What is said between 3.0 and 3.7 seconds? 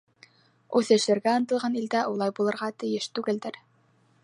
түгелдер...